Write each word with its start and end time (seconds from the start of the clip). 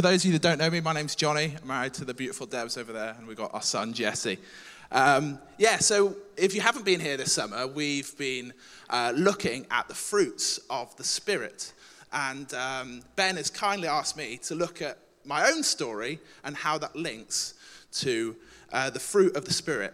for 0.00 0.08
those 0.08 0.24
of 0.24 0.28
you 0.28 0.32
that 0.32 0.40
don't 0.40 0.56
know 0.56 0.70
me, 0.70 0.80
my 0.80 0.94
name's 0.94 1.14
Johnny. 1.14 1.54
I'm 1.60 1.68
married 1.68 1.92
to 1.94 2.06
the 2.06 2.14
beautiful 2.14 2.46
Debs 2.46 2.78
over 2.78 2.90
there, 2.90 3.14
and 3.18 3.26
we've 3.26 3.36
got 3.36 3.52
our 3.52 3.60
son 3.60 3.92
Jesse. 3.92 4.38
Um, 4.90 5.38
yeah, 5.58 5.76
so 5.76 6.16
if 6.38 6.54
you 6.54 6.62
haven't 6.62 6.86
been 6.86 7.00
here 7.00 7.18
this 7.18 7.34
summer, 7.34 7.66
we've 7.66 8.16
been 8.16 8.54
uh, 8.88 9.12
looking 9.14 9.66
at 9.70 9.88
the 9.88 9.94
fruits 9.94 10.58
of 10.70 10.96
the 10.96 11.04
Spirit. 11.04 11.74
And 12.14 12.50
um, 12.54 13.02
Ben 13.14 13.36
has 13.36 13.50
kindly 13.50 13.88
asked 13.88 14.16
me 14.16 14.38
to 14.44 14.54
look 14.54 14.80
at 14.80 14.96
my 15.26 15.50
own 15.50 15.62
story 15.62 16.18
and 16.44 16.56
how 16.56 16.78
that 16.78 16.96
links 16.96 17.52
to 17.96 18.34
uh, 18.72 18.88
the 18.88 19.00
fruit 19.00 19.36
of 19.36 19.44
the 19.44 19.52
Spirit. 19.52 19.92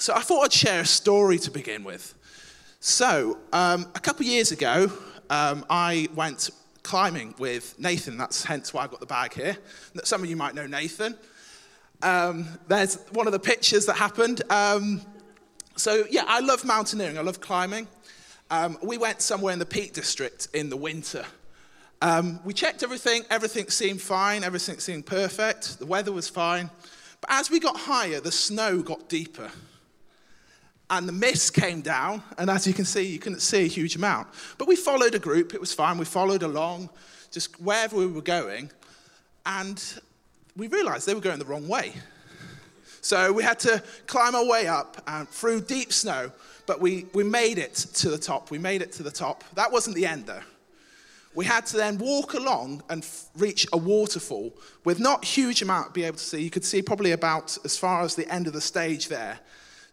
So 0.00 0.14
I 0.16 0.22
thought 0.22 0.46
I'd 0.46 0.52
share 0.52 0.80
a 0.80 0.84
story 0.84 1.38
to 1.38 1.50
begin 1.52 1.84
with. 1.84 2.12
So 2.80 3.38
um, 3.52 3.86
a 3.94 4.00
couple 4.00 4.26
years 4.26 4.50
ago, 4.50 4.90
um, 5.30 5.64
I 5.70 6.08
went 6.16 6.50
climbing 6.82 7.34
with 7.38 7.78
Nathan. 7.78 8.16
That's 8.16 8.44
hence 8.44 8.72
why 8.72 8.84
I've 8.84 8.90
got 8.90 9.00
the 9.00 9.06
bag 9.06 9.34
here. 9.34 9.56
Some 10.04 10.22
of 10.22 10.28
you 10.28 10.36
might 10.36 10.54
know 10.54 10.66
Nathan. 10.66 11.16
Um, 12.02 12.46
there's 12.68 12.96
one 13.12 13.26
of 13.26 13.32
the 13.32 13.38
pictures 13.38 13.86
that 13.86 13.96
happened. 13.96 14.42
Um, 14.50 15.00
so, 15.76 16.04
yeah, 16.10 16.24
I 16.26 16.40
love 16.40 16.64
mountaineering, 16.64 17.16
I 17.16 17.22
love 17.22 17.40
climbing. 17.40 17.86
Um, 18.50 18.76
we 18.82 18.98
went 18.98 19.22
somewhere 19.22 19.52
in 19.52 19.58
the 19.58 19.66
Peak 19.66 19.92
District 19.92 20.48
in 20.52 20.68
the 20.68 20.76
winter. 20.76 21.24
Um, 22.02 22.40
we 22.44 22.52
checked 22.52 22.82
everything, 22.82 23.22
everything 23.30 23.68
seemed 23.68 24.02
fine, 24.02 24.42
everything 24.42 24.80
seemed 24.80 25.06
perfect, 25.06 25.78
the 25.78 25.86
weather 25.86 26.12
was 26.12 26.28
fine. 26.28 26.68
But 27.20 27.30
as 27.30 27.50
we 27.50 27.60
got 27.60 27.76
higher, 27.76 28.20
the 28.20 28.32
snow 28.32 28.82
got 28.82 29.08
deeper. 29.08 29.50
And 30.92 31.08
the 31.08 31.12
mist 31.12 31.54
came 31.54 31.80
down, 31.80 32.22
and 32.36 32.50
as 32.50 32.66
you 32.66 32.74
can 32.74 32.84
see, 32.84 33.00
you 33.00 33.18
couldn't 33.18 33.40
see 33.40 33.64
a 33.64 33.66
huge 33.66 33.96
amount. 33.96 34.28
But 34.58 34.68
we 34.68 34.76
followed 34.76 35.14
a 35.14 35.18
group, 35.18 35.54
it 35.54 35.60
was 35.60 35.72
fine. 35.72 35.96
We 35.96 36.04
followed 36.04 36.42
along, 36.42 36.90
just 37.30 37.58
wherever 37.62 37.96
we 37.96 38.06
were 38.06 38.20
going. 38.20 38.70
And 39.46 39.82
we 40.54 40.66
realized 40.66 41.06
they 41.06 41.14
were 41.14 41.20
going 41.22 41.38
the 41.38 41.46
wrong 41.46 41.66
way. 41.66 41.94
So 43.00 43.32
we 43.32 43.42
had 43.42 43.58
to 43.60 43.82
climb 44.06 44.34
our 44.34 44.44
way 44.44 44.66
up 44.66 45.02
and 45.06 45.26
through 45.26 45.62
deep 45.62 45.94
snow, 45.94 46.30
but 46.66 46.78
we, 46.78 47.06
we 47.14 47.24
made 47.24 47.56
it 47.56 47.74
to 47.74 48.10
the 48.10 48.18
top. 48.18 48.50
We 48.50 48.58
made 48.58 48.82
it 48.82 48.92
to 48.92 49.02
the 49.02 49.10
top. 49.10 49.44
That 49.54 49.72
wasn't 49.72 49.96
the 49.96 50.04
end, 50.04 50.26
though. 50.26 50.42
We 51.34 51.46
had 51.46 51.64
to 51.68 51.78
then 51.78 51.96
walk 51.96 52.34
along 52.34 52.82
and 52.90 53.02
f- 53.02 53.28
reach 53.38 53.66
a 53.72 53.78
waterfall 53.78 54.52
with 54.84 55.00
not 55.00 55.24
huge 55.24 55.62
amount 55.62 55.86
to 55.86 55.92
be 55.94 56.04
able 56.04 56.18
to 56.18 56.22
see. 56.22 56.42
You 56.42 56.50
could 56.50 56.66
see 56.66 56.82
probably 56.82 57.12
about 57.12 57.56
as 57.64 57.78
far 57.78 58.02
as 58.02 58.14
the 58.14 58.30
end 58.30 58.46
of 58.46 58.52
the 58.52 58.60
stage 58.60 59.08
there. 59.08 59.40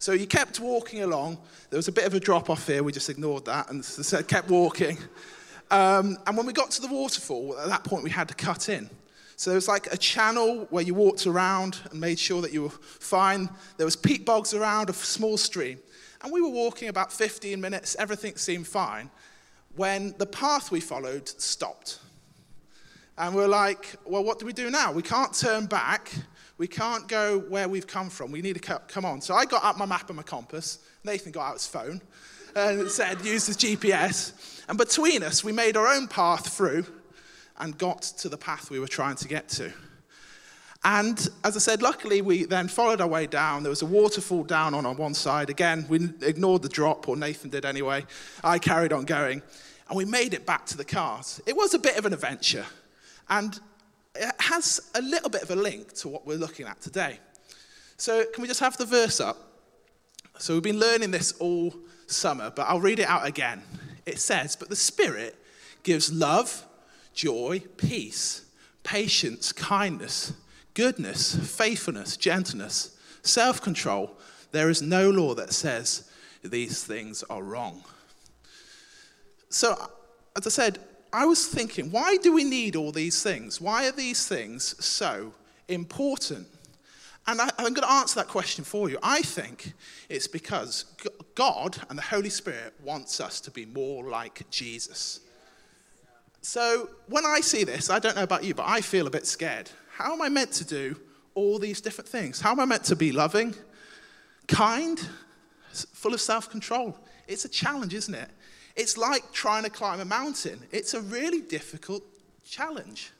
So 0.00 0.12
you 0.12 0.26
kept 0.26 0.60
walking 0.60 1.02
along. 1.02 1.36
There 1.68 1.76
was 1.76 1.88
a 1.88 1.92
bit 1.92 2.06
of 2.06 2.14
a 2.14 2.20
drop 2.20 2.48
off 2.48 2.66
here. 2.66 2.82
We 2.82 2.90
just 2.90 3.10
ignored 3.10 3.44
that 3.44 3.70
and 3.70 3.84
said, 3.84 4.26
kept 4.26 4.48
walking. 4.48 4.96
Um, 5.70 6.16
and 6.26 6.38
when 6.38 6.46
we 6.46 6.54
got 6.54 6.70
to 6.70 6.80
the 6.80 6.88
waterfall, 6.88 7.54
at 7.58 7.68
that 7.68 7.84
point 7.84 8.02
we 8.02 8.08
had 8.08 8.26
to 8.28 8.34
cut 8.34 8.70
in. 8.70 8.88
So 9.36 9.50
there 9.50 9.56
was 9.56 9.68
like 9.68 9.92
a 9.92 9.98
channel 9.98 10.66
where 10.70 10.82
you 10.82 10.94
walked 10.94 11.26
around 11.26 11.80
and 11.90 12.00
made 12.00 12.18
sure 12.18 12.40
that 12.40 12.50
you 12.50 12.62
were 12.62 12.70
fine. 12.70 13.50
There 13.76 13.84
was 13.84 13.94
peat 13.94 14.24
bogs 14.24 14.54
around, 14.54 14.88
a 14.88 14.94
small 14.94 15.36
stream. 15.36 15.78
And 16.22 16.32
we 16.32 16.40
were 16.40 16.48
walking 16.48 16.88
about 16.88 17.12
15 17.12 17.60
minutes, 17.60 17.94
everything 17.98 18.36
seemed 18.36 18.66
fine, 18.66 19.10
when 19.76 20.14
the 20.16 20.26
path 20.26 20.70
we 20.70 20.80
followed 20.80 21.28
stopped. 21.28 21.98
And 23.18 23.34
we're 23.34 23.48
like, 23.48 23.96
well, 24.06 24.24
what 24.24 24.38
do 24.38 24.46
we 24.46 24.54
do 24.54 24.70
now? 24.70 24.92
We 24.92 25.02
can't 25.02 25.34
turn 25.34 25.66
back. 25.66 26.10
We 26.60 26.68
can't 26.68 27.08
go 27.08 27.38
where 27.38 27.70
we've 27.70 27.86
come 27.86 28.10
from. 28.10 28.30
We 28.30 28.42
need 28.42 28.62
to 28.62 28.80
come 28.86 29.06
on. 29.06 29.22
So 29.22 29.34
I 29.34 29.46
got 29.46 29.64
out 29.64 29.78
my 29.78 29.86
map 29.86 30.10
and 30.10 30.16
my 30.18 30.22
compass. 30.22 30.80
Nathan 31.04 31.32
got 31.32 31.46
out 31.46 31.52
his 31.54 31.66
phone 31.66 32.02
and 32.54 32.90
said, 32.90 33.24
use 33.24 33.46
his 33.46 33.56
GPS. 33.56 34.62
And 34.68 34.76
between 34.76 35.22
us, 35.22 35.42
we 35.42 35.52
made 35.52 35.78
our 35.78 35.86
own 35.86 36.06
path 36.06 36.52
through 36.54 36.84
and 37.58 37.78
got 37.78 38.02
to 38.02 38.28
the 38.28 38.36
path 38.36 38.70
we 38.70 38.78
were 38.78 38.86
trying 38.86 39.16
to 39.16 39.26
get 39.26 39.48
to. 39.48 39.72
And 40.84 41.26
as 41.44 41.56
I 41.56 41.60
said, 41.60 41.80
luckily 41.80 42.20
we 42.20 42.44
then 42.44 42.68
followed 42.68 43.00
our 43.00 43.08
way 43.08 43.26
down. 43.26 43.62
There 43.62 43.70
was 43.70 43.80
a 43.80 43.86
waterfall 43.86 44.44
down 44.44 44.74
on, 44.74 44.84
on 44.84 44.98
one 44.98 45.14
side. 45.14 45.48
Again, 45.48 45.86
we 45.88 46.10
ignored 46.20 46.60
the 46.60 46.68
drop, 46.68 47.08
or 47.08 47.16
Nathan 47.16 47.48
did 47.48 47.64
anyway. 47.64 48.04
I 48.44 48.58
carried 48.58 48.92
on 48.92 49.06
going. 49.06 49.40
And 49.88 49.96
we 49.96 50.04
made 50.04 50.34
it 50.34 50.44
back 50.44 50.66
to 50.66 50.76
the 50.76 50.84
cars. 50.84 51.40
It 51.46 51.56
was 51.56 51.72
a 51.72 51.78
bit 51.78 51.96
of 51.96 52.04
an 52.04 52.12
adventure. 52.12 52.66
And 53.30 53.58
it 54.14 54.34
has 54.40 54.90
a 54.94 55.02
little 55.02 55.30
bit 55.30 55.42
of 55.42 55.50
a 55.50 55.56
link 55.56 55.92
to 55.94 56.08
what 56.08 56.26
we're 56.26 56.38
looking 56.38 56.66
at 56.66 56.80
today. 56.80 57.18
So, 57.96 58.24
can 58.32 58.42
we 58.42 58.48
just 58.48 58.60
have 58.60 58.76
the 58.76 58.86
verse 58.86 59.20
up? 59.20 59.36
So, 60.38 60.54
we've 60.54 60.62
been 60.62 60.80
learning 60.80 61.10
this 61.10 61.32
all 61.32 61.74
summer, 62.06 62.50
but 62.54 62.62
I'll 62.62 62.80
read 62.80 62.98
it 62.98 63.06
out 63.06 63.26
again. 63.26 63.62
It 64.06 64.18
says, 64.18 64.56
But 64.56 64.68
the 64.68 64.76
Spirit 64.76 65.36
gives 65.82 66.12
love, 66.12 66.66
joy, 67.14 67.62
peace, 67.76 68.46
patience, 68.82 69.52
kindness, 69.52 70.32
goodness, 70.74 71.34
faithfulness, 71.34 72.16
gentleness, 72.16 72.96
self 73.22 73.60
control. 73.60 74.16
There 74.52 74.70
is 74.70 74.82
no 74.82 75.10
law 75.10 75.34
that 75.34 75.52
says 75.52 76.10
these 76.42 76.82
things 76.82 77.22
are 77.24 77.42
wrong. 77.42 77.84
So, 79.50 79.76
as 80.36 80.46
I 80.46 80.50
said, 80.50 80.78
I 81.12 81.26
was 81.26 81.46
thinking, 81.46 81.90
why 81.90 82.16
do 82.18 82.32
we 82.32 82.44
need 82.44 82.76
all 82.76 82.92
these 82.92 83.22
things? 83.22 83.60
Why 83.60 83.88
are 83.88 83.92
these 83.92 84.26
things 84.26 84.82
so 84.84 85.32
important? 85.68 86.46
And 87.26 87.40
I, 87.40 87.50
am 87.58 87.74
going 87.74 87.86
to 87.86 87.90
answer 87.90 88.16
that 88.20 88.28
question 88.28 88.64
for 88.64 88.88
you. 88.88 88.98
I 89.02 89.22
think 89.22 89.72
it's 90.08 90.26
because 90.26 90.84
God 91.34 91.76
and 91.88 91.98
the 91.98 92.02
Holy 92.02 92.30
Spirit 92.30 92.74
wants 92.82 93.20
us 93.20 93.40
to 93.42 93.50
be 93.50 93.66
more 93.66 94.04
like 94.08 94.48
Jesus. 94.50 95.20
So 96.42 96.88
when 97.08 97.26
I 97.26 97.40
see 97.40 97.64
this, 97.64 97.90
I 97.90 97.98
don't 97.98 98.16
know 98.16 98.22
about 98.22 98.44
you, 98.44 98.54
but 98.54 98.66
I 98.66 98.80
feel 98.80 99.06
a 99.06 99.10
bit 99.10 99.26
scared. 99.26 99.70
How 99.96 100.12
am 100.12 100.22
I 100.22 100.28
meant 100.28 100.52
to 100.52 100.64
do 100.64 100.96
all 101.34 101.58
these 101.58 101.80
different 101.80 102.08
things? 102.08 102.40
How 102.40 102.52
am 102.52 102.60
I 102.60 102.64
meant 102.64 102.84
to 102.84 102.96
be 102.96 103.12
loving, 103.12 103.54
kind, 104.48 105.00
full 105.72 106.14
of 106.14 106.20
self 106.20 106.50
control? 106.50 106.96
It's 107.28 107.44
a 107.44 107.48
challenge, 107.48 107.94
isn't 107.94 108.14
it? 108.14 108.30
It's 108.80 108.96
like 108.96 109.30
trying 109.32 109.64
to 109.64 109.70
climb 109.70 110.00
a 110.00 110.06
mountain. 110.06 110.58
It's 110.72 110.94
a 110.94 111.02
really 111.02 111.42
difficult 111.42 112.02
challenge. 112.44 113.12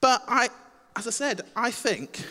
But 0.00 0.22
I, 0.28 0.50
as 0.94 1.08
I 1.08 1.10
said, 1.10 1.40
I 1.56 1.72
think 1.72 2.24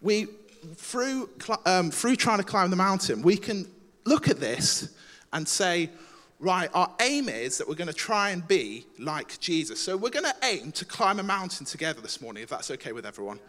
we, 0.00 0.28
through, 0.76 1.28
um, 1.66 1.90
through 1.90 2.14
trying 2.14 2.38
to 2.38 2.44
climb 2.44 2.70
the 2.70 2.76
mountain, 2.76 3.20
we 3.20 3.36
can 3.36 3.66
look 4.04 4.28
at 4.28 4.38
this 4.38 4.94
and 5.32 5.48
say, 5.48 5.90
right, 6.38 6.70
our 6.72 6.92
aim 7.00 7.28
is 7.28 7.58
that 7.58 7.66
we're 7.66 7.74
going 7.74 7.88
to 7.88 7.92
try 7.92 8.30
and 8.30 8.46
be 8.46 8.86
like 9.00 9.40
Jesus. 9.40 9.80
So 9.80 9.96
we're 9.96 10.10
going 10.10 10.26
to 10.26 10.36
aim 10.44 10.70
to 10.70 10.84
climb 10.84 11.18
a 11.18 11.24
mountain 11.24 11.66
together 11.66 12.00
this 12.00 12.20
morning, 12.20 12.44
if 12.44 12.50
that's 12.50 12.70
okay 12.70 12.92
with 12.92 13.04
everyone. 13.04 13.40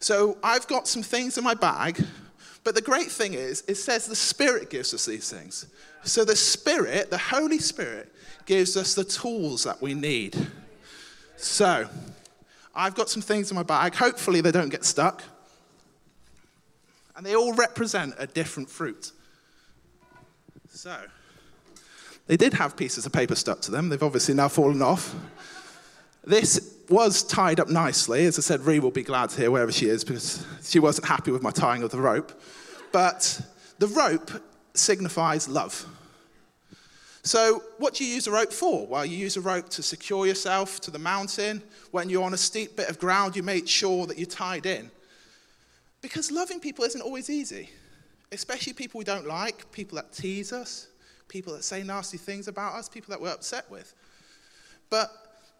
So 0.00 0.38
I've 0.42 0.66
got 0.68 0.88
some 0.88 1.02
things 1.02 1.36
in 1.36 1.44
my 1.44 1.54
bag, 1.54 2.02
but 2.66 2.74
the 2.74 2.82
great 2.82 3.12
thing 3.12 3.34
is, 3.34 3.62
it 3.68 3.76
says 3.76 4.06
the 4.06 4.16
Spirit 4.16 4.70
gives 4.70 4.92
us 4.92 5.06
these 5.06 5.30
things. 5.30 5.66
So 6.02 6.24
the 6.24 6.34
Spirit, 6.34 7.10
the 7.10 7.16
Holy 7.16 7.60
Spirit, 7.60 8.12
gives 8.44 8.76
us 8.76 8.92
the 8.94 9.04
tools 9.04 9.62
that 9.62 9.80
we 9.80 9.94
need. 9.94 10.36
So 11.36 11.88
I've 12.74 12.96
got 12.96 13.08
some 13.08 13.22
things 13.22 13.52
in 13.52 13.54
my 13.54 13.62
bag. 13.62 13.94
Hopefully, 13.94 14.40
they 14.40 14.50
don't 14.50 14.68
get 14.68 14.84
stuck. 14.84 15.22
And 17.14 17.24
they 17.24 17.36
all 17.36 17.54
represent 17.54 18.14
a 18.18 18.26
different 18.26 18.68
fruit. 18.68 19.12
So. 20.68 20.96
They 22.26 22.36
did 22.36 22.52
have 22.54 22.76
pieces 22.76 23.06
of 23.06 23.12
paper 23.12 23.36
stuck 23.36 23.60
to 23.60 23.70
them. 23.70 23.90
They've 23.90 24.02
obviously 24.02 24.34
now 24.34 24.48
fallen 24.48 24.82
off. 24.82 25.14
This 26.24 26.75
was 26.88 27.22
tied 27.22 27.60
up 27.60 27.68
nicely. 27.68 28.26
As 28.26 28.38
I 28.38 28.42
said, 28.42 28.60
Ree 28.62 28.78
will 28.78 28.90
be 28.90 29.02
glad 29.02 29.30
to 29.30 29.40
hear 29.40 29.50
wherever 29.50 29.72
she 29.72 29.86
is 29.86 30.04
because 30.04 30.44
she 30.62 30.78
wasn't 30.78 31.06
happy 31.06 31.30
with 31.30 31.42
my 31.42 31.50
tying 31.50 31.82
of 31.82 31.90
the 31.90 32.00
rope. 32.00 32.32
But 32.92 33.40
the 33.78 33.88
rope 33.88 34.30
signifies 34.74 35.48
love. 35.48 35.86
So, 37.22 37.64
what 37.78 37.94
do 37.94 38.04
you 38.04 38.14
use 38.14 38.28
a 38.28 38.30
rope 38.30 38.52
for? 38.52 38.86
Well, 38.86 39.04
you 39.04 39.16
use 39.16 39.36
a 39.36 39.40
rope 39.40 39.68
to 39.70 39.82
secure 39.82 40.26
yourself 40.26 40.80
to 40.82 40.92
the 40.92 40.98
mountain. 40.98 41.60
When 41.90 42.08
you're 42.08 42.22
on 42.22 42.34
a 42.34 42.38
steep 42.38 42.76
bit 42.76 42.88
of 42.88 43.00
ground, 43.00 43.34
you 43.34 43.42
make 43.42 43.66
sure 43.66 44.06
that 44.06 44.16
you're 44.16 44.26
tied 44.26 44.64
in. 44.64 44.90
Because 46.02 46.30
loving 46.30 46.60
people 46.60 46.84
isn't 46.84 47.00
always 47.00 47.28
easy, 47.28 47.68
especially 48.30 48.74
people 48.74 48.98
we 48.98 49.04
don't 49.04 49.26
like, 49.26 49.70
people 49.72 49.96
that 49.96 50.12
tease 50.12 50.52
us, 50.52 50.86
people 51.26 51.52
that 51.54 51.64
say 51.64 51.82
nasty 51.82 52.16
things 52.16 52.46
about 52.46 52.74
us, 52.74 52.88
people 52.88 53.10
that 53.10 53.20
we're 53.20 53.32
upset 53.32 53.68
with. 53.72 53.92
But 54.88 55.10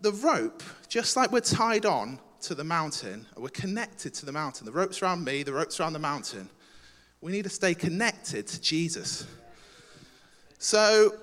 the 0.00 0.12
rope, 0.12 0.62
just 0.88 1.16
like 1.16 1.32
we're 1.32 1.40
tied 1.40 1.86
on 1.86 2.18
to 2.42 2.54
the 2.54 2.64
mountain, 2.64 3.26
we're 3.36 3.48
connected 3.48 4.14
to 4.14 4.26
the 4.26 4.32
mountain. 4.32 4.66
The 4.66 4.72
rope's 4.72 5.02
around 5.02 5.24
me, 5.24 5.42
the 5.42 5.52
rope's 5.52 5.80
around 5.80 5.94
the 5.94 5.98
mountain. 5.98 6.48
We 7.20 7.32
need 7.32 7.44
to 7.44 7.50
stay 7.50 7.74
connected 7.74 8.46
to 8.46 8.60
Jesus. 8.60 9.26
So, 10.58 11.14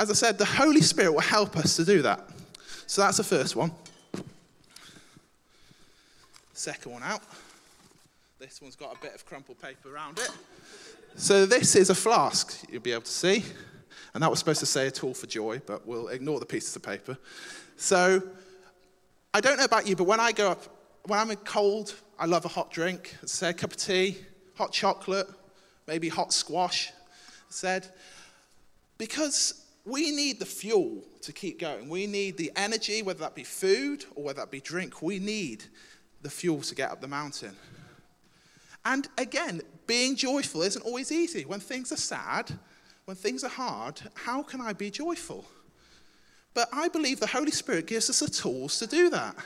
as 0.00 0.10
I 0.10 0.14
said, 0.14 0.38
the 0.38 0.44
Holy 0.44 0.80
Spirit 0.80 1.12
will 1.12 1.20
help 1.20 1.56
us 1.56 1.76
to 1.76 1.84
do 1.84 2.02
that. 2.02 2.28
So 2.86 3.02
that's 3.02 3.16
the 3.18 3.24
first 3.24 3.56
one. 3.56 3.72
Second 6.52 6.92
one 6.92 7.02
out. 7.02 7.22
This 8.38 8.60
one's 8.60 8.76
got 8.76 8.96
a 8.96 9.00
bit 9.00 9.14
of 9.14 9.26
crumpled 9.26 9.60
paper 9.60 9.94
around 9.94 10.18
it. 10.18 10.30
So 11.16 11.46
this 11.46 11.74
is 11.74 11.90
a 11.90 11.94
flask, 11.94 12.64
you'll 12.70 12.82
be 12.82 12.92
able 12.92 13.02
to 13.02 13.10
see. 13.10 13.44
And 14.14 14.22
that 14.22 14.30
was 14.30 14.38
supposed 14.38 14.60
to 14.60 14.66
say 14.66 14.86
a 14.86 14.90
tool 14.90 15.14
for 15.14 15.26
joy, 15.26 15.60
but 15.66 15.86
we'll 15.86 16.08
ignore 16.08 16.40
the 16.40 16.46
pieces 16.46 16.74
of 16.76 16.82
paper. 16.82 17.18
So, 17.80 18.20
I 19.32 19.40
don't 19.40 19.56
know 19.56 19.64
about 19.64 19.86
you, 19.86 19.94
but 19.94 20.04
when 20.04 20.18
I 20.18 20.32
go 20.32 20.50
up, 20.50 20.64
when 21.04 21.16
I'm 21.16 21.30
in 21.30 21.36
cold, 21.36 21.94
I 22.18 22.26
love 22.26 22.44
a 22.44 22.48
hot 22.48 22.72
drink. 22.72 23.16
Say 23.24 23.46
a 23.46 23.50
uh, 23.50 23.52
cup 23.52 23.70
of 23.70 23.76
tea, 23.76 24.18
hot 24.56 24.72
chocolate, 24.72 25.28
maybe 25.86 26.08
hot 26.08 26.32
squash. 26.32 26.90
Said, 27.48 27.86
because 28.98 29.64
we 29.84 30.10
need 30.10 30.40
the 30.40 30.44
fuel 30.44 31.04
to 31.22 31.32
keep 31.32 31.60
going. 31.60 31.88
We 31.88 32.08
need 32.08 32.36
the 32.36 32.50
energy, 32.56 33.02
whether 33.02 33.20
that 33.20 33.36
be 33.36 33.44
food 33.44 34.04
or 34.16 34.24
whether 34.24 34.40
that 34.40 34.50
be 34.50 34.60
drink. 34.60 35.00
We 35.00 35.20
need 35.20 35.62
the 36.20 36.30
fuel 36.30 36.62
to 36.62 36.74
get 36.74 36.90
up 36.90 37.00
the 37.00 37.06
mountain. 37.06 37.54
And 38.84 39.06
again, 39.18 39.62
being 39.86 40.16
joyful 40.16 40.62
isn't 40.62 40.82
always 40.82 41.12
easy. 41.12 41.44
When 41.44 41.60
things 41.60 41.92
are 41.92 41.96
sad, 41.96 42.58
when 43.04 43.16
things 43.16 43.44
are 43.44 43.50
hard, 43.50 44.00
how 44.14 44.42
can 44.42 44.60
I 44.60 44.72
be 44.72 44.90
joyful? 44.90 45.44
But 46.58 46.70
I 46.72 46.88
believe 46.88 47.20
the 47.20 47.26
Holy 47.28 47.52
Spirit 47.52 47.86
gives 47.86 48.10
us 48.10 48.18
the 48.18 48.28
tools 48.28 48.80
to 48.80 48.88
do 48.88 49.10
that. 49.10 49.36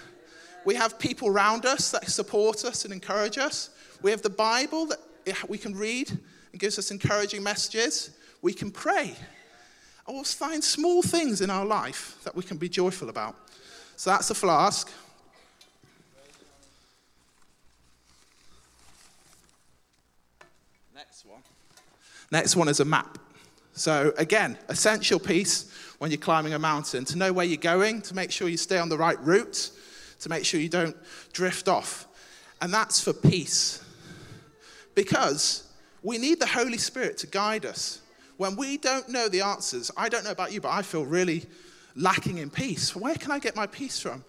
We 0.65 0.75
have 0.77 0.99
people 0.99 1.29
around 1.29 1.67
us 1.67 1.91
that 1.91 2.09
support 2.09 2.65
us 2.65 2.87
and 2.87 2.95
encourage 2.95 3.37
us. 3.37 3.69
We 4.01 4.11
have 4.13 4.23
the 4.23 4.31
Bible 4.31 4.87
that 4.87 4.99
we 5.47 5.59
can 5.59 5.77
read 5.77 6.09
and 6.11 6.59
gives 6.59 6.79
us 6.79 6.91
encouraging 6.91 7.43
messages. 7.43 8.13
We 8.41 8.55
can 8.55 8.71
pray. 8.71 9.15
We'll 10.09 10.25
find 10.25 10.65
small 10.65 11.03
things 11.03 11.43
in 11.43 11.51
our 11.51 11.67
life 11.67 12.17
that 12.25 12.35
we 12.35 12.45
can 12.45 12.57
be 12.57 12.71
joyful 12.71 13.11
about. 13.11 13.37
So 13.97 14.09
that's 14.09 14.31
a 14.31 14.35
flask. 14.35 14.91
Next 20.95 21.27
one. 21.27 21.43
Next 22.31 22.57
one 22.57 22.69
is 22.69 22.81
a 22.81 22.87
map. 22.87 23.19
So, 23.75 24.13
again, 24.19 24.59
essential 24.69 25.19
piece 25.19 25.73
when 25.99 26.11
you're 26.11 26.19
climbing 26.19 26.53
a 26.53 26.59
mountain 26.59 27.05
to 27.07 27.17
know 27.17 27.33
where 27.33 27.47
you're 27.47 27.57
going, 27.57 28.03
to 28.03 28.15
make 28.15 28.31
sure 28.31 28.49
you 28.49 28.57
stay 28.57 28.79
on 28.79 28.89
the 28.89 28.99
right 28.99 29.19
route, 29.21 29.71
to 30.21 30.29
make 30.29 30.45
sure 30.45 30.61
you 30.61 30.69
don't 30.69 30.97
drift 31.33 31.69
off. 31.69 32.07
And 32.61 32.73
that's 32.73 33.01
for 33.03 33.13
peace. 33.13 33.83
Because 34.95 35.69
we 36.03 36.19
need 36.19 36.39
the 36.39 36.47
Holy 36.47 36.79
Spirit 36.79 37.19
to 37.19 37.27
guide 37.27 37.65
us. 37.65 38.01
When 38.37 38.57
we 38.57 38.77
don't 38.77 39.09
know 39.09 39.29
the 39.29 39.41
answers, 39.41 39.91
I 39.97 40.09
don't 40.09 40.25
know 40.25 40.31
about 40.31 40.53
you, 40.53 40.61
but 40.61 40.71
I 40.71 40.83
feel 40.83 41.07
really 41.07 41.47
lacking 41.95 42.39
in 42.39 42.51
peace. 42.51 42.95
Where 42.95 43.15
can 43.15 43.31
I 43.31 43.39
get 43.39 43.57
my 43.57 43.67
peace 43.67 44.01
from? 44.01 44.25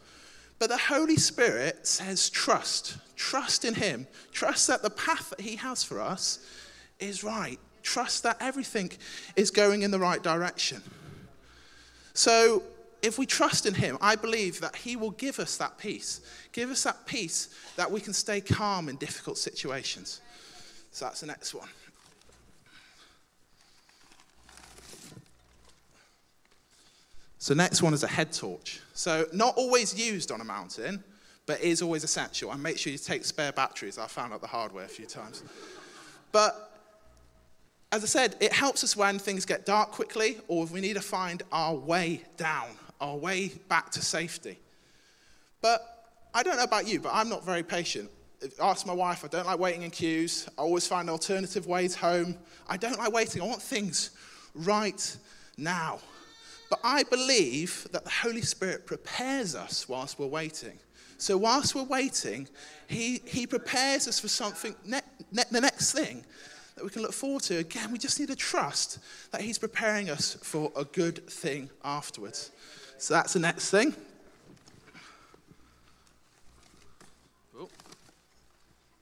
But 0.59 0.69
the 0.69 0.77
Holy 0.77 1.17
Spirit 1.17 1.85
says, 1.85 2.29
trust. 2.29 2.97
Trust 3.15 3.65
in 3.65 3.73
Him. 3.73 4.07
Trust 4.31 4.67
that 4.67 4.81
the 4.81 4.89
path 4.89 5.31
that 5.31 5.41
He 5.41 5.57
has 5.57 5.83
for 5.83 5.99
us 5.99 6.39
is 6.99 7.23
right. 7.23 7.59
Trust 7.83 8.23
that 8.23 8.37
everything 8.39 8.91
is 9.35 9.51
going 9.51 9.83
in 9.83 9.91
the 9.91 9.99
right 9.99 10.23
direction. 10.23 10.81
So, 12.13 12.63
if 13.01 13.19
we 13.19 13.25
trust 13.25 13.65
in 13.65 13.73
Him, 13.73 13.97
I 13.99 14.15
believe 14.15 14.61
that 14.61 14.75
He 14.77 14.95
will 14.95 15.11
give 15.11 15.37
us 15.37 15.57
that 15.57 15.77
peace. 15.77 16.21
Give 16.53 16.69
us 16.71 16.83
that 16.83 17.05
peace 17.05 17.49
that 17.75 17.91
we 17.91 17.99
can 17.99 18.13
stay 18.13 18.39
calm 18.39 18.87
in 18.87 18.95
difficult 18.95 19.37
situations. 19.37 20.21
So, 20.91 21.05
that's 21.05 21.19
the 21.19 21.27
next 21.27 21.53
one. 21.53 21.67
So, 27.39 27.53
next 27.53 27.81
one 27.81 27.93
is 27.93 28.03
a 28.03 28.07
head 28.07 28.31
torch. 28.31 28.79
So, 28.93 29.25
not 29.33 29.57
always 29.57 29.99
used 29.99 30.31
on 30.31 30.39
a 30.39 30.45
mountain, 30.45 31.03
but 31.45 31.59
is 31.59 31.81
always 31.81 32.05
essential. 32.05 32.51
And 32.51 32.63
make 32.63 32.77
sure 32.77 32.91
you 32.91 32.97
take 32.97 33.25
spare 33.25 33.51
batteries. 33.51 33.97
I 33.97 34.07
found 34.07 34.31
out 34.31 34.39
the 34.39 34.47
hardware 34.47 34.85
a 34.85 34.87
few 34.87 35.05
times. 35.05 35.43
But 36.31 36.72
as 37.93 38.03
I 38.03 38.07
said, 38.07 38.35
it 38.39 38.51
helps 38.51 38.83
us 38.83 38.97
when 38.97 39.19
things 39.19 39.45
get 39.45 39.67
dark 39.67 39.91
quickly 39.91 40.39
or 40.47 40.63
if 40.63 40.71
we 40.71 40.81
need 40.81 40.95
to 40.95 41.01
find 41.01 41.43
our 41.51 41.75
way 41.75 42.23
down, 42.37 42.69
our 42.99 43.15
way 43.15 43.49
back 43.69 43.91
to 43.91 44.01
safety. 44.01 44.57
But 45.61 46.09
I 46.33 46.41
don't 46.41 46.57
know 46.57 46.63
about 46.63 46.87
you, 46.87 46.99
but 46.99 47.11
I'm 47.13 47.29
not 47.29 47.45
very 47.45 47.61
patient. 47.61 48.09
Ask 48.59 48.87
my 48.87 48.93
wife, 48.93 49.23
I 49.23 49.27
don't 49.27 49.45
like 49.45 49.59
waiting 49.59 49.83
in 49.83 49.91
queues. 49.91 50.49
I 50.57 50.63
always 50.63 50.87
find 50.87 51.07
alternative 51.07 51.67
ways 51.67 51.93
home. 51.93 52.35
I 52.67 52.77
don't 52.77 52.97
like 52.97 53.13
waiting. 53.13 53.43
I 53.43 53.45
want 53.45 53.61
things 53.61 54.09
right 54.55 55.15
now. 55.55 55.99
But 56.71 56.79
I 56.83 57.03
believe 57.03 57.87
that 57.91 58.05
the 58.05 58.09
Holy 58.09 58.41
Spirit 58.41 58.87
prepares 58.87 59.53
us 59.53 59.87
whilst 59.87 60.17
we're 60.17 60.25
waiting. 60.25 60.79
So, 61.19 61.37
whilst 61.37 61.75
we're 61.75 61.83
waiting, 61.83 62.47
He, 62.87 63.21
he 63.25 63.45
prepares 63.45 64.07
us 64.07 64.19
for 64.19 64.29
something, 64.29 64.75
ne- 64.83 64.99
ne- 65.31 65.43
the 65.51 65.61
next 65.61 65.91
thing 65.91 66.25
that 66.75 66.83
we 66.83 66.89
can 66.89 67.01
look 67.01 67.13
forward 67.13 67.43
to. 67.43 67.57
Again, 67.57 67.91
we 67.91 67.97
just 67.97 68.19
need 68.19 68.29
to 68.29 68.35
trust 68.35 68.99
that 69.31 69.41
He's 69.41 69.57
preparing 69.57 70.09
us 70.09 70.37
for 70.41 70.71
a 70.75 70.83
good 70.85 71.27
thing 71.29 71.69
afterwards. 71.83 72.51
So, 72.97 73.13
that's 73.13 73.33
the 73.33 73.39
next 73.39 73.69
thing. 73.69 73.95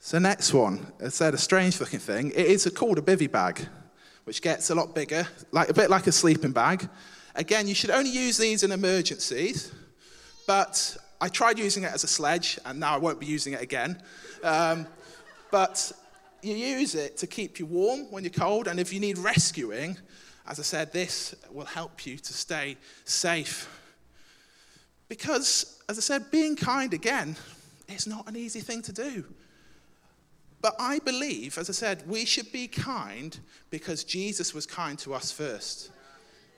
So, 0.04 0.18
next 0.18 0.54
one, 0.54 0.86
I 1.04 1.10
said 1.10 1.34
a 1.34 1.38
strange 1.38 1.80
looking 1.80 2.00
thing. 2.00 2.32
It 2.32 2.48
is 2.48 2.70
called 2.76 2.98
a 2.98 3.02
bivy 3.02 3.32
bag, 3.32 3.66
which 4.24 4.42
gets 4.42 4.70
a 4.70 4.76
lot 4.76 4.96
bigger, 4.96 5.28
like 5.52 5.70
a 5.70 5.74
bit 5.74 5.90
like 5.90 6.08
a 6.08 6.12
sleeping 6.12 6.52
bag. 6.52 6.90
Again, 7.36 7.68
you 7.68 7.76
should 7.76 7.92
only 7.92 8.10
use 8.10 8.36
these 8.36 8.64
in 8.64 8.72
emergencies, 8.72 9.72
but 10.48 10.98
I 11.22 11.30
tried 11.30 11.60
using 11.60 11.84
it 11.84 11.94
as 11.94 12.04
a 12.04 12.08
sledge, 12.08 12.60
and 12.66 12.80
now 12.80 12.96
I 12.96 12.98
won't 12.98 13.20
be 13.20 13.28
using 13.28 13.54
it 13.54 13.62
again. 13.62 14.02
Um, 14.44 14.88
but 15.52 15.92
you 16.42 16.56
use 16.56 16.96
it 16.96 17.18
to 17.18 17.28
keep 17.28 17.60
you 17.60 17.66
warm 17.66 18.12
when 18.12 18.24
you're 18.24 18.32
cold, 18.32 18.68
and 18.68 18.80
if 18.80 18.92
you 18.94 19.00
need 19.00 19.18
rescuing, 19.18 19.98
as 20.48 20.60
I 20.60 20.64
said, 20.64 20.92
this 20.92 21.36
will 21.52 21.66
help 21.66 22.06
you 22.06 22.18
to 22.18 22.34
stay 22.34 22.78
safe. 23.06 23.70
Because, 25.08 25.80
as 25.90 25.98
I 25.98 26.02
said, 26.02 26.32
being 26.32 26.56
kind 26.56 26.94
again 26.94 27.36
is 27.90 28.08
not 28.08 28.28
an 28.28 28.36
easy 28.36 28.62
thing 28.62 28.82
to 28.84 28.94
do. 28.94 29.26
But 30.62 30.76
I 30.80 31.00
believe, 31.00 31.58
as 31.58 31.70
I 31.70 31.74
said, 31.74 32.08
we 32.08 32.26
should 32.26 32.52
be 32.52 32.68
kind 32.68 33.38
because 33.70 34.04
Jesus 34.04 34.54
was 34.54 34.66
kind 34.66 34.98
to 35.00 35.14
us 35.14 35.32
first. 35.32 35.92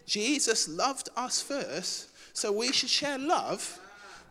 Jesus 0.06 0.68
loved 0.68 1.10
us 1.16 1.42
first, 1.42 2.10
so 2.34 2.52
we 2.52 2.72
should 2.72 2.90
share 2.90 3.18
love 3.18 3.80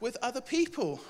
with 0.00 0.16
other 0.22 0.40
people. 0.40 1.00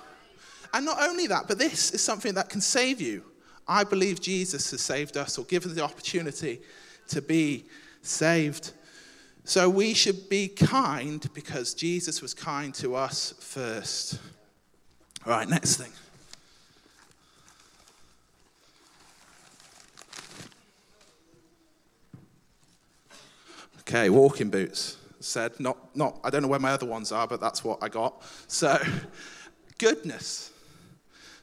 And 0.73 0.87
not 0.87 1.03
only 1.03 1.27
that, 1.27 1.49
but 1.49 1.59
this 1.59 1.91
is 1.91 2.03
something 2.03 2.35
that 2.35 2.49
can 2.49 2.61
save 2.61 3.00
you. 3.00 3.25
I 3.67 3.85
believe 3.85 4.20
Jesus 4.20 4.70
has 4.70 4.81
saved 4.81 5.17
us 5.17 5.38
or 5.38 5.44
given 5.44 5.75
the 5.75 5.82
opportunity 5.82 6.61
to 7.09 7.23
be 7.23 7.64
saved. 8.03 8.73
So 9.44 9.69
we 9.69 9.94
should 9.94 10.29
be 10.29 10.49
kind 10.49 11.29
because 11.35 11.75
Jesus 11.75 12.23
was 12.23 12.35
kind 12.35 12.75
to 12.76 12.94
us 12.94 13.35
first. 13.41 14.19
All 15.26 15.32
right, 15.32 15.49
next 15.49 15.76
thing. 15.76 15.93
Okay, 23.81 24.10
walking 24.10 24.48
boots. 24.48 24.96
Said, 25.20 25.58
not, 25.60 25.94
not, 25.94 26.19
I 26.25 26.31
don't 26.31 26.43
know 26.43 26.48
where 26.48 26.58
my 26.58 26.72
other 26.72 26.87
ones 26.87 27.13
are, 27.13 27.27
but 27.27 27.41
that's 27.41 27.63
what 27.63 27.79
I 27.82 27.89
got. 27.89 28.22
So, 28.48 28.77
goodness. 29.79 30.52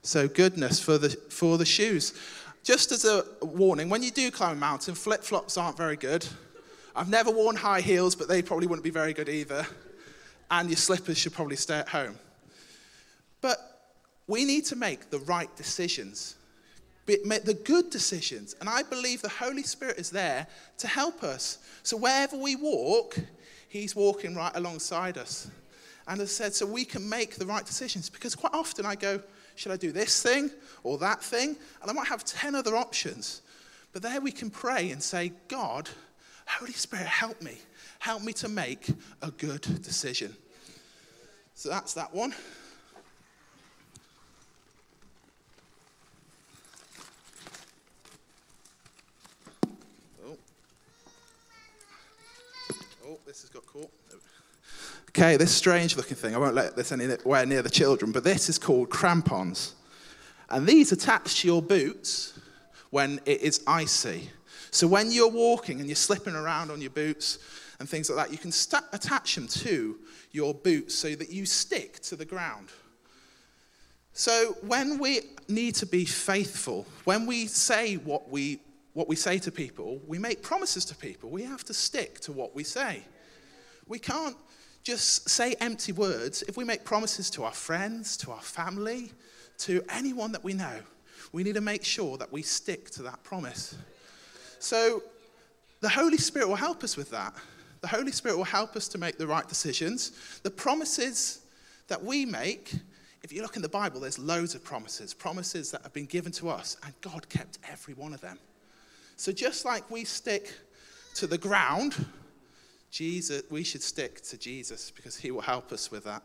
So, 0.02 0.28
goodness 0.28 0.80
for 0.80 0.98
the, 0.98 1.10
for 1.10 1.58
the 1.58 1.66
shoes. 1.66 2.14
Just 2.64 2.92
as 2.92 3.06
a 3.06 3.24
warning, 3.42 3.90
when 3.90 4.04
you 4.04 4.12
do 4.12 4.32
climb 4.32 4.58
a 4.58 4.60
mountain, 4.60 4.96
flip 4.96 5.24
flops 5.24 5.58
aren't 5.58 5.78
very 5.78 5.96
good. 5.96 6.26
I've 6.96 7.10
never 7.10 7.32
worn 7.32 7.56
high 7.56 7.82
heels, 7.82 8.16
but 8.16 8.28
they 8.28 8.42
probably 8.42 8.68
wouldn't 8.68 8.84
be 8.84 8.90
very 8.90 9.14
good 9.14 9.30
either. 9.30 9.66
And 10.52 10.70
your 10.70 10.78
slippers 10.78 11.18
should 11.18 11.34
probably 11.34 11.56
stay 11.56 11.80
at 11.80 11.90
home. 11.90 12.18
But 13.42 13.58
we 14.28 14.46
need 14.46 14.66
to 14.66 14.76
make 14.76 15.10
the 15.10 15.20
right 15.20 15.54
decisions, 15.56 16.36
make 17.08 17.46
the 17.46 17.54
good 17.54 17.90
decisions. 17.90 18.56
And 18.60 18.70
I 18.70 18.84
believe 18.84 19.22
the 19.22 19.30
Holy 19.30 19.64
Spirit 19.64 19.98
is 19.98 20.10
there 20.10 20.48
to 20.80 20.88
help 20.88 21.24
us. 21.24 21.60
So 21.84 21.98
wherever 21.98 22.38
we 22.38 22.56
walk, 22.56 23.18
He's 23.70 23.96
walking 23.96 24.36
right 24.36 24.52
alongside 24.56 25.18
us. 25.18 25.50
And 26.08 26.20
as 26.22 26.30
I 26.30 26.32
said, 26.32 26.56
so 26.56 26.66
we 26.66 26.86
can 26.86 27.08
make 27.08 27.36
the 27.36 27.46
right 27.46 27.64
decisions. 27.64 28.10
Because 28.10 28.36
quite 28.36 28.54
often 28.54 28.86
I 28.86 28.96
go, 28.96 29.22
should 29.60 29.74
I 29.74 29.76
do 29.76 29.92
this 29.92 30.24
thing 30.24 30.52
or 30.84 30.98
that 31.00 31.22
thing? 31.22 31.58
And 31.82 31.92
I 31.92 31.94
might 31.94 32.08
have 32.08 32.24
10 32.24 32.56
other 32.56 32.78
options. 32.78 33.42
But 33.92 34.02
there 34.02 34.22
we 34.22 34.32
can 34.32 34.50
pray 34.50 34.90
and 34.92 35.04
say, 35.04 35.34
God, 35.50 35.90
Holy 36.48 36.72
Spirit, 36.72 37.08
help 37.08 37.42
me. 37.42 37.58
Help 38.00 38.24
me 38.24 38.32
to 38.32 38.48
make 38.48 38.88
a 39.22 39.32
good 39.32 39.64
decision. 39.84 40.34
So 41.56 41.68
that's 41.68 41.94
that 41.96 42.14
one. 42.14 42.34
Oh, 50.26 50.38
oh 53.06 53.18
this 53.26 53.42
has 53.42 53.50
got 53.50 53.66
caught. 53.66 53.92
Okay, 55.20 55.36
this 55.36 55.54
strange 55.54 55.98
looking 55.98 56.16
thing, 56.16 56.34
I 56.34 56.38
won't 56.38 56.56
let 56.56 56.78
this 56.78 56.94
anywhere 56.94 57.46
near 57.46 57.62
the 57.62 57.70
children, 57.70 58.14
but 58.14 58.24
this 58.24 58.48
is 58.48 58.58
called 58.58 58.90
crampons. 58.90 59.74
And 60.50 60.66
these 60.66 60.94
attach 60.94 61.42
to 61.42 61.48
your 61.48 61.62
boots 61.62 62.40
when 62.92 63.20
it 63.26 63.42
is 63.42 63.62
icy. 63.68 64.30
So 64.72 64.88
when 64.88 65.12
you're 65.12 65.30
walking 65.30 65.82
and 65.82 65.90
you're 65.90 65.98
slipping 65.98 66.36
around 66.36 66.72
on 66.72 66.80
your 66.80 66.92
boots 66.92 67.40
and 67.82 67.90
things 67.90 68.10
like 68.10 68.28
that, 68.28 68.32
you 68.32 68.38
can 68.38 68.54
st- 68.54 68.86
attach 68.94 69.36
them 69.36 69.50
to 69.50 69.98
your 70.32 70.54
boots 70.54 70.96
so 70.96 71.14
that 71.16 71.30
you 71.30 71.46
stick 71.46 72.00
to 72.04 72.16
the 72.16 72.24
ground. 72.24 72.70
So 74.14 74.56
when 74.62 75.00
we 75.00 75.20
need 75.50 75.76
to 75.76 75.86
be 75.86 76.06
faithful, 76.06 76.88
when 77.04 77.26
we 77.26 77.48
say 77.48 77.96
what 77.96 78.30
we, 78.30 78.62
what 78.94 79.10
we 79.10 79.18
say 79.18 79.38
to 79.40 79.52
people, 79.52 80.00
we 80.08 80.18
make 80.18 80.42
promises 80.42 80.86
to 80.86 80.96
people, 80.96 81.30
we 81.30 81.44
have 81.44 81.66
to 81.66 81.74
stick 81.74 82.22
to 82.22 82.32
what 82.32 82.56
we 82.56 82.64
say. 82.64 83.04
We 83.86 84.00
can't 84.00 84.38
just 84.90 85.30
say 85.30 85.54
empty 85.62 85.92
words. 85.92 86.42
If 86.48 86.58
we 86.58 86.64
make 86.64 86.84
promises 86.84 87.30
to 87.32 87.44
our 87.44 87.54
friends, 87.54 88.18
to 88.18 88.32
our 88.32 88.42
family, 88.42 89.12
to 89.60 89.84
anyone 89.88 90.32
that 90.32 90.44
we 90.44 90.54
know, 90.54 90.80
we 91.32 91.44
need 91.44 91.54
to 91.54 91.62
make 91.62 91.84
sure 91.84 92.18
that 92.18 92.32
we 92.32 92.42
stick 92.42 92.90
to 92.92 93.04
that 93.04 93.22
promise. 93.24 93.78
So 94.58 95.04
the 95.82 95.90
Holy 95.90 96.18
Spirit 96.18 96.48
will 96.48 96.56
help 96.56 96.84
us 96.84 96.98
with 96.98 97.12
that. 97.12 97.36
The 97.82 97.88
Holy 97.88 98.12
Spirit 98.12 98.36
will 98.36 98.46
help 98.46 98.76
us 98.76 98.88
to 98.88 98.98
make 98.98 99.20
the 99.20 99.28
right 99.28 99.48
decisions. 99.48 100.40
The 100.42 100.50
promises 100.50 101.42
that 101.88 102.04
we 102.04 102.26
make, 102.26 102.74
if 103.22 103.32
you 103.32 103.44
look 103.44 103.58
in 103.58 103.62
the 103.62 103.70
Bible, 103.70 104.00
there's 104.00 104.18
loads 104.18 104.56
of 104.56 104.64
promises, 104.64 105.14
promises 105.14 105.70
that 105.70 105.84
have 105.84 105.94
been 105.94 106.08
given 106.08 106.32
to 106.32 106.50
us, 106.50 106.78
and 106.84 106.94
God 107.02 107.30
kept 107.30 107.60
every 107.72 107.94
one 107.94 108.12
of 108.12 108.22
them. 108.22 108.40
So 109.18 109.32
just 109.32 109.66
like 109.66 109.92
we 109.92 110.04
stick 110.04 110.52
to 111.14 111.28
the 111.28 111.38
ground, 111.38 112.08
Jesus, 112.92 113.44
we 113.50 113.64
should 113.64 113.84
stick 113.84 114.22
to 114.24 114.38
Jesus 114.38 114.92
because 114.92 115.18
he 115.18 115.32
will 115.32 115.42
help 115.42 115.72
us 115.72 115.92
with 115.92 116.04
that. 116.06 116.24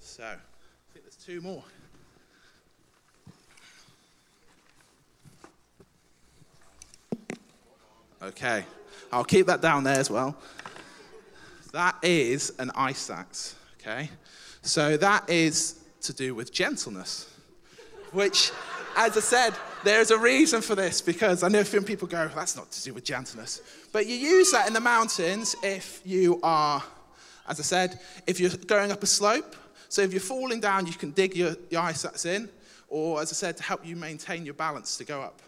So, 0.00 0.24
I 0.24 0.92
think 0.92 1.04
there's 1.04 1.16
two 1.16 1.40
more. 1.40 1.62
Okay, 8.20 8.64
I'll 9.12 9.24
keep 9.24 9.46
that 9.46 9.60
down 9.60 9.84
there 9.84 9.98
as 9.98 10.10
well. 10.10 10.36
That 11.72 11.96
is 12.02 12.52
an 12.58 12.72
ice 12.74 13.10
axe, 13.10 13.54
okay? 13.80 14.10
So 14.62 14.96
that 14.96 15.28
is 15.30 15.78
to 16.00 16.12
do 16.12 16.34
with 16.34 16.52
gentleness, 16.52 17.32
which, 18.12 18.50
as 18.96 19.16
I 19.16 19.20
said, 19.20 19.54
there's 19.84 20.10
a 20.10 20.18
reason 20.18 20.60
for 20.60 20.74
this 20.74 21.00
because 21.00 21.42
I 21.42 21.48
know 21.48 21.62
some 21.62 21.84
people 21.84 22.08
go, 22.08 22.28
that's 22.34 22.56
not 22.56 22.70
to 22.72 22.82
do 22.82 22.94
with 22.94 23.04
gentleness. 23.04 23.60
But 23.92 24.06
you 24.06 24.14
use 24.14 24.52
that 24.52 24.66
in 24.66 24.72
the 24.72 24.80
mountains 24.80 25.54
if 25.62 26.00
you 26.04 26.40
are, 26.42 26.82
as 27.48 27.60
I 27.60 27.62
said, 27.62 28.00
if 28.26 28.40
you're 28.40 28.50
going 28.50 28.92
up 28.92 29.02
a 29.02 29.06
slope. 29.06 29.56
So 29.88 30.02
if 30.02 30.12
you're 30.12 30.20
falling 30.20 30.60
down, 30.60 30.86
you 30.86 30.92
can 30.92 31.12
dig 31.12 31.36
your, 31.36 31.56
your 31.70 31.82
ice 31.82 32.04
axe 32.04 32.26
in. 32.26 32.48
Or, 32.88 33.20
as 33.20 33.32
I 33.32 33.34
said, 33.34 33.56
to 33.58 33.62
help 33.62 33.86
you 33.86 33.96
maintain 33.96 34.44
your 34.44 34.54
balance 34.54 34.96
to 34.96 35.04
go 35.04 35.20
up, 35.20 35.42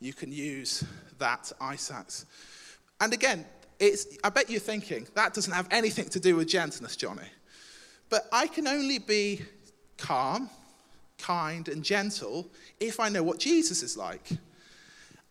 you 0.00 0.12
can 0.12 0.32
use 0.32 0.84
that 1.18 1.52
axe. 1.60 2.26
And 3.00 3.12
again, 3.12 3.46
it's, 3.78 4.18
I 4.22 4.28
bet 4.28 4.50
you're 4.50 4.60
thinking, 4.60 5.06
that 5.14 5.32
doesn't 5.32 5.52
have 5.52 5.68
anything 5.70 6.08
to 6.10 6.20
do 6.20 6.36
with 6.36 6.48
gentleness, 6.48 6.96
Johnny. 6.96 7.28
But 8.08 8.26
I 8.32 8.48
can 8.48 8.66
only 8.66 8.98
be 8.98 9.42
calm, 9.96 10.50
kind, 11.20 11.68
and 11.68 11.84
gentle 11.84 12.48
if 12.78 12.98
I 13.00 13.08
know 13.08 13.22
what 13.22 13.38
Jesus 13.38 13.82
is 13.82 13.96
like. 13.96 14.30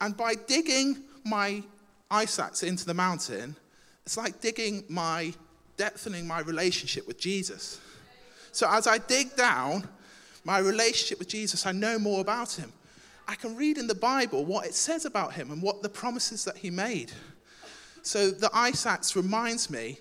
And 0.02 0.16
by 0.16 0.36
digging 0.36 1.04
my 1.26 1.64
axe 2.12 2.64
into 2.64 2.86
the 2.86 2.94
mountain, 2.94 3.56
it's 4.06 4.18
like 4.18 4.40
digging 4.42 4.84
my, 4.88 5.34
depthening 5.78 6.26
my 6.26 6.40
relationship 6.40 7.08
with 7.08 7.20
Jesus. 7.20 7.80
So 8.52 8.68
as 8.70 8.88
I 8.88 8.98
dig 8.98 9.36
down, 9.36 9.88
my 10.44 10.60
relationship 10.60 11.20
with 11.20 11.28
Jesus, 11.28 11.66
I 11.66 11.72
know 11.72 12.00
more 12.00 12.22
about 12.22 12.54
him. 12.54 12.72
I 13.28 13.36
can 13.36 13.56
read 13.56 13.78
in 13.78 13.86
the 13.86 13.96
Bible 13.96 14.46
what 14.46 14.66
it 14.66 14.74
says 14.74 15.06
about 15.06 15.34
him 15.34 15.52
and 15.52 15.62
what 15.62 15.84
the 15.84 15.90
promises 15.90 16.44
that 16.46 16.58
he 16.58 16.72
made. 16.72 17.12
So 18.02 18.32
the 18.32 18.50
axe 18.54 19.16
reminds 19.16 19.70
me 19.70 20.00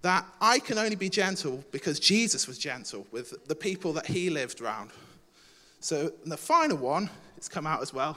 that 0.00 0.24
I 0.40 0.58
can 0.58 0.78
only 0.78 0.96
be 0.96 1.08
gentle 1.08 1.62
because 1.70 2.00
Jesus 2.00 2.46
was 2.46 2.58
gentle 2.58 3.06
with 3.10 3.46
the 3.46 3.54
people 3.54 3.92
that 3.92 4.06
he 4.06 4.30
lived 4.30 4.60
around. 4.60 4.90
So 5.82 6.12
the 6.24 6.36
final 6.36 6.76
one, 6.76 7.10
it's 7.36 7.48
come 7.48 7.66
out 7.66 7.82
as 7.82 7.92
well, 7.92 8.16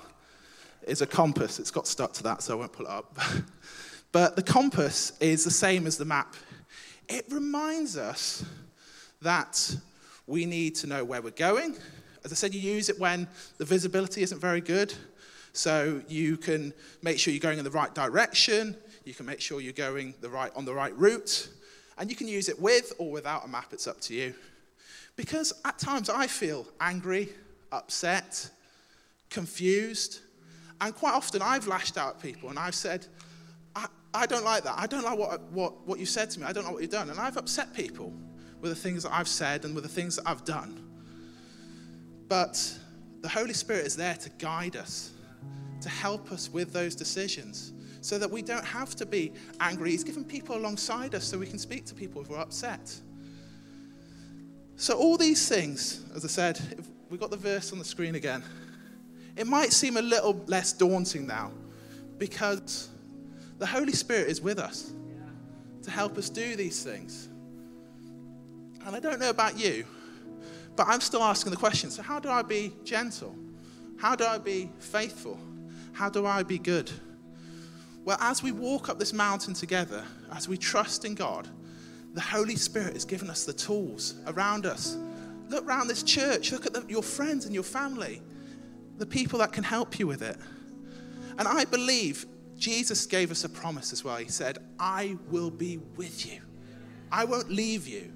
is 0.83 1.01
a 1.01 1.07
compass. 1.07 1.57
It's 1.57 1.71
got 1.71 1.87
stuck 1.87 2.13
to 2.13 2.23
that, 2.23 2.43
so 2.43 2.53
I 2.53 2.59
won't 2.59 2.71
pull 2.71 2.85
it 2.85 2.91
up. 2.91 3.17
but 4.11 4.35
the 4.35 4.43
compass 4.43 5.13
is 5.19 5.43
the 5.43 5.49
same 5.49 5.87
as 5.87 5.97
the 5.97 6.05
map. 6.05 6.35
It 7.09 7.25
reminds 7.31 7.97
us 7.97 8.45
that 9.23 9.75
we 10.27 10.45
need 10.45 10.75
to 10.75 10.87
know 10.87 11.03
where 11.03 11.23
we're 11.23 11.31
going. 11.31 11.75
As 12.23 12.31
I 12.31 12.35
said, 12.35 12.53
you 12.53 12.61
use 12.61 12.89
it 12.89 12.99
when 12.99 13.27
the 13.57 13.65
visibility 13.65 14.21
isn't 14.21 14.39
very 14.39 14.61
good. 14.61 14.93
So 15.53 16.03
you 16.07 16.37
can 16.37 16.71
make 17.01 17.17
sure 17.17 17.33
you're 17.33 17.39
going 17.39 17.57
in 17.57 17.63
the 17.63 17.71
right 17.71 17.93
direction. 17.95 18.77
You 19.05 19.15
can 19.15 19.25
make 19.25 19.41
sure 19.41 19.59
you're 19.59 19.73
going 19.73 20.13
the 20.21 20.29
right, 20.29 20.51
on 20.55 20.65
the 20.65 20.73
right 20.75 20.95
route. 20.95 21.49
And 21.97 22.11
you 22.11 22.15
can 22.15 22.27
use 22.27 22.47
it 22.47 22.61
with 22.61 22.93
or 22.99 23.09
without 23.09 23.43
a 23.43 23.47
map, 23.47 23.73
it's 23.73 23.87
up 23.87 24.01
to 24.01 24.13
you. 24.13 24.35
Because 25.15 25.51
at 25.63 25.79
times 25.79 26.11
I 26.11 26.27
feel 26.27 26.67
angry, 26.79 27.29
upset, 27.71 28.49
confused. 29.29 30.19
And 30.81 30.93
quite 30.93 31.13
often 31.13 31.41
I've 31.41 31.67
lashed 31.67 31.97
out 31.97 32.15
at 32.15 32.21
people 32.21 32.49
and 32.49 32.59
I've 32.59 32.75
said, 32.75 33.07
I, 33.75 33.87
I 34.13 34.25
don't 34.25 34.45
like 34.45 34.63
that. 34.63 34.75
I 34.77 34.87
don't 34.87 35.03
like 35.03 35.17
what, 35.17 35.41
what, 35.51 35.87
what 35.87 35.99
you 35.99 36.05
said 36.05 36.29
to 36.31 36.39
me. 36.39 36.45
I 36.45 36.53
don't 36.53 36.63
like 36.63 36.73
what 36.73 36.81
you've 36.81 36.91
done. 36.91 37.09
And 37.09 37.19
I've 37.19 37.37
upset 37.37 37.73
people 37.73 38.13
with 38.61 38.71
the 38.71 38.75
things 38.75 39.03
that 39.03 39.13
I've 39.13 39.27
said 39.27 39.65
and 39.65 39.75
with 39.75 39.83
the 39.83 39.89
things 39.89 40.15
that 40.17 40.27
I've 40.27 40.43
done. 40.43 40.81
But 42.27 42.79
the 43.21 43.29
Holy 43.29 43.53
Spirit 43.53 43.85
is 43.85 43.95
there 43.95 44.15
to 44.15 44.29
guide 44.37 44.75
us, 44.75 45.11
to 45.81 45.89
help 45.89 46.31
us 46.31 46.49
with 46.51 46.73
those 46.73 46.95
decisions 46.95 47.73
so 48.01 48.19
that 48.19 48.29
we 48.29 48.43
don't 48.43 48.65
have 48.65 48.95
to 48.95 49.05
be 49.05 49.33
angry. 49.59 49.89
He's 49.91 50.03
given 50.03 50.23
people 50.23 50.55
alongside 50.55 51.15
us 51.15 51.23
so 51.23 51.39
we 51.39 51.47
can 51.47 51.57
speak 51.57 51.85
to 51.85 51.95
people 51.95 52.21
if 52.21 52.29
we're 52.29 52.37
upset. 52.37 52.93
So, 54.77 54.95
all 54.95 55.17
these 55.17 55.49
things, 55.49 56.05
as 56.15 56.23
I 56.23 56.27
said, 56.27 56.85
we've 57.15 57.21
got 57.21 57.31
the 57.31 57.37
verse 57.37 57.71
on 57.71 57.79
the 57.79 57.85
screen 57.85 58.15
again. 58.15 58.43
It 59.37 59.47
might 59.47 59.71
seem 59.71 59.95
a 59.95 60.01
little 60.01 60.33
less 60.47 60.73
daunting 60.73 61.25
now 61.25 61.53
because 62.17 62.89
the 63.57 63.65
Holy 63.65 63.93
Spirit 63.93 64.27
is 64.27 64.41
with 64.41 64.59
us 64.59 64.91
to 65.83 65.89
help 65.89 66.17
us 66.17 66.29
do 66.29 66.57
these 66.57 66.83
things. 66.83 67.29
And 68.85 68.93
I 68.93 68.99
don't 68.99 69.17
know 69.17 69.29
about 69.29 69.57
you, 69.57 69.85
but 70.75 70.87
I'm 70.89 70.99
still 70.99 71.23
asking 71.23 71.51
the 71.51 71.57
question 71.57 71.89
so, 71.89 72.01
how 72.01 72.19
do 72.19 72.27
I 72.27 72.41
be 72.41 72.73
gentle? 72.83 73.33
How 73.97 74.13
do 74.17 74.25
I 74.25 74.37
be 74.37 74.69
faithful? 74.79 75.39
How 75.93 76.09
do 76.09 76.25
I 76.25 76.43
be 76.43 76.59
good? 76.59 76.91
Well, 78.03 78.17
as 78.19 78.43
we 78.43 78.51
walk 78.51 78.89
up 78.89 78.99
this 78.99 79.13
mountain 79.13 79.53
together, 79.53 80.03
as 80.33 80.49
we 80.49 80.57
trust 80.57 81.05
in 81.05 81.15
God, 81.15 81.47
the 82.13 82.19
Holy 82.19 82.57
Spirit 82.57 82.91
has 82.91 83.05
given 83.05 83.29
us 83.29 83.45
the 83.45 83.53
tools 83.53 84.15
around 84.27 84.65
us. 84.65 84.97
Look 85.49 85.65
around 85.65 85.87
this 85.87 86.03
church, 86.03 86.51
look 86.51 86.65
at 86.65 86.73
the, 86.73 86.85
your 86.87 87.03
friends 87.03 87.45
and 87.45 87.53
your 87.53 87.63
family, 87.63 88.21
the 88.97 89.05
people 89.05 89.39
that 89.39 89.51
can 89.51 89.63
help 89.63 89.99
you 89.99 90.07
with 90.07 90.21
it. 90.21 90.37
And 91.37 91.47
I 91.47 91.65
believe 91.65 92.25
Jesus 92.57 93.05
gave 93.05 93.31
us 93.31 93.43
a 93.43 93.49
promise 93.49 93.91
as 93.93 94.03
well. 94.03 94.17
He 94.17 94.29
said, 94.29 94.59
I 94.79 95.17
will 95.29 95.51
be 95.51 95.77
with 95.95 96.25
you, 96.25 96.41
I 97.11 97.25
won't 97.25 97.49
leave 97.49 97.87
you. 97.87 98.11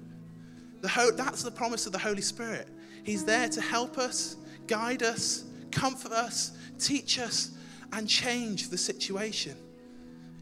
The 0.80 0.88
ho- 0.88 1.10
that's 1.10 1.42
the 1.42 1.50
promise 1.50 1.86
of 1.86 1.92
the 1.92 1.98
Holy 1.98 2.22
Spirit. 2.22 2.68
He's 3.04 3.24
there 3.24 3.48
to 3.48 3.60
help 3.60 3.98
us, 3.98 4.36
guide 4.66 5.02
us, 5.02 5.44
comfort 5.70 6.12
us, 6.12 6.52
teach 6.78 7.18
us, 7.18 7.52
and 7.92 8.08
change 8.08 8.68
the 8.68 8.78
situation. 8.78 9.54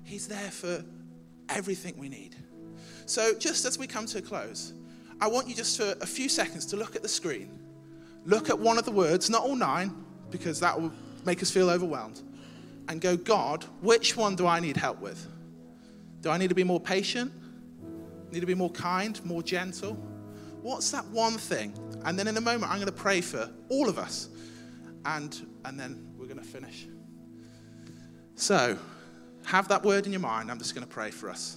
He's 0.05 0.29
there 0.29 0.51
for 0.51 0.85
everything 1.49 1.95
we 1.99 2.09
need. 2.09 2.37
So, 3.07 3.35
just 3.35 3.65
as 3.65 3.79
we 3.79 3.87
come 3.87 4.07
to 4.07 4.19
a 4.19 4.23
close, 4.23 4.73
I 5.21 5.27
want 5.27 5.49
you 5.49 5.55
just 5.55 5.77
for 5.77 5.95
a 6.01 6.07
few 6.07 6.29
seconds 6.29 6.67
to 6.67 6.77
look 6.77 6.95
at 6.95 7.03
the 7.03 7.09
screen. 7.09 7.59
Look 8.25 8.51
at 8.51 8.59
one 8.59 8.79
of 8.79 8.85
the 8.85 8.91
words, 8.91 9.31
not 9.31 9.43
all 9.43 9.57
nine, 9.57 10.05
because 10.31 10.61
that 10.61 10.81
will 10.81 10.93
make 11.25 11.43
us 11.43 11.51
feel 11.51 11.71
overwhelmed, 11.71 12.23
and 12.89 13.01
go, 13.01 13.17
God, 13.17 13.65
which 13.81 14.17
one 14.17 14.37
do 14.37 14.47
I 14.47 14.61
need 14.61 14.77
help 14.77 15.01
with? 15.01 15.27
Do 16.21 16.31
I 16.31 16.39
need 16.39 16.49
to 16.49 16.55
be 16.55 16.65
more 16.65 16.81
patient? 16.81 17.33
Need 18.31 18.41
to 18.41 18.47
be 18.47 18.55
more 18.55 18.71
kind, 18.71 19.25
more 19.25 19.43
gentle? 19.43 19.95
What's 20.63 20.91
that 20.91 21.07
one 21.07 21.39
thing? 21.39 21.73
And 22.05 22.19
then 22.19 22.29
in 22.29 22.37
a 22.37 22.41
moment, 22.41 22.71
I'm 22.71 22.79
going 22.79 22.87
to 22.87 22.93
pray 22.93 23.21
for 23.21 23.51
all 23.69 23.89
of 23.89 23.99
us, 23.99 24.29
and, 25.05 25.37
and 25.65 25.79
then 25.79 26.07
we're 26.17 26.27
going 26.27 26.39
to 26.39 26.45
finish. 26.45 26.87
So, 28.35 28.79
have 29.45 29.69
that 29.69 29.83
word 29.83 30.07
in 30.07 30.13
your 30.13 30.21
mind. 30.21 30.51
I'm 30.51 30.59
just 30.59 30.75
going 30.75 30.87
to 30.87 30.93
pray 30.93 31.11
for 31.11 31.31
us. 31.31 31.57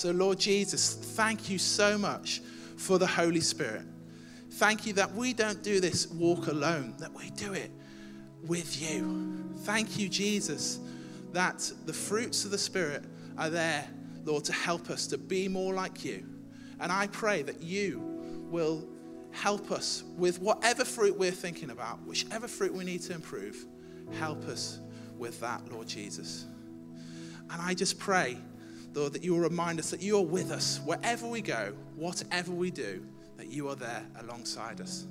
So, 0.00 0.12
Lord 0.12 0.38
Jesus, 0.38 0.94
thank 0.94 1.50
you 1.50 1.58
so 1.58 1.98
much 1.98 2.40
for 2.78 2.98
the 2.98 3.06
Holy 3.06 3.42
Spirit. 3.42 3.82
Thank 4.52 4.86
you 4.86 4.94
that 4.94 5.14
we 5.14 5.34
don't 5.34 5.62
do 5.62 5.78
this 5.78 6.06
walk 6.06 6.46
alone, 6.46 6.94
that 7.00 7.12
we 7.12 7.28
do 7.32 7.52
it 7.52 7.70
with 8.46 8.80
you. 8.80 9.44
Thank 9.64 9.98
you, 9.98 10.08
Jesus, 10.08 10.78
that 11.34 11.70
the 11.84 11.92
fruits 11.92 12.46
of 12.46 12.50
the 12.50 12.56
Spirit 12.56 13.04
are 13.36 13.50
there, 13.50 13.86
Lord, 14.24 14.42
to 14.46 14.54
help 14.54 14.88
us 14.88 15.06
to 15.08 15.18
be 15.18 15.48
more 15.48 15.74
like 15.74 16.02
you. 16.02 16.24
And 16.80 16.90
I 16.90 17.08
pray 17.08 17.42
that 17.42 17.60
you 17.60 18.00
will 18.50 18.88
help 19.32 19.70
us 19.70 20.02
with 20.16 20.40
whatever 20.40 20.82
fruit 20.82 21.18
we're 21.18 21.30
thinking 21.30 21.68
about, 21.68 22.00
whichever 22.06 22.48
fruit 22.48 22.72
we 22.72 22.84
need 22.84 23.02
to 23.02 23.12
improve. 23.12 23.66
Help 24.18 24.48
us 24.48 24.78
with 25.18 25.38
that, 25.40 25.70
Lord 25.70 25.88
Jesus. 25.88 26.46
And 27.50 27.60
I 27.60 27.74
just 27.74 27.98
pray, 27.98 28.38
Lord, 28.92 29.12
that 29.12 29.22
you 29.22 29.32
will 29.32 29.40
remind 29.40 29.78
us 29.78 29.90
that 29.90 30.02
you 30.02 30.16
are 30.18 30.24
with 30.24 30.50
us 30.50 30.80
wherever 30.84 31.26
we 31.26 31.40
go, 31.40 31.72
whatever 31.96 32.52
we 32.52 32.70
do, 32.70 33.04
that 33.36 33.48
you 33.48 33.68
are 33.68 33.76
there 33.76 34.04
alongside 34.20 34.80
us. 34.80 35.06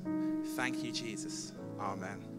Thank 0.56 0.84
you, 0.84 0.92
Jesus. 0.92 1.54
Amen. 1.80 2.30